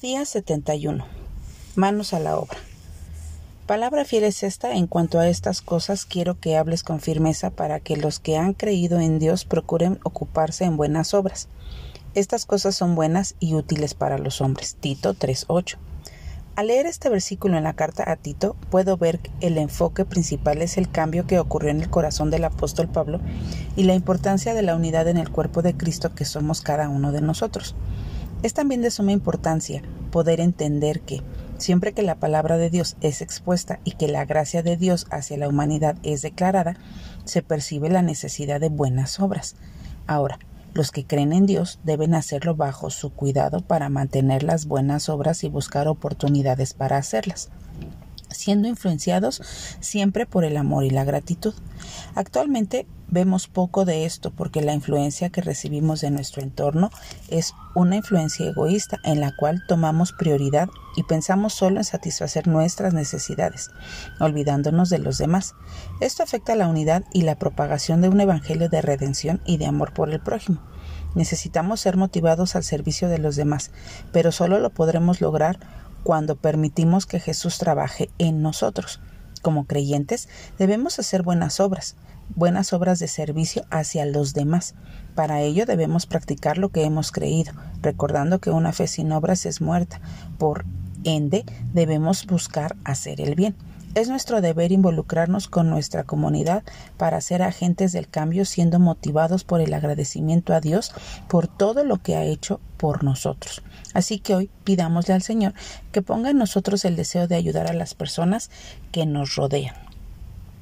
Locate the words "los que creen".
40.72-41.32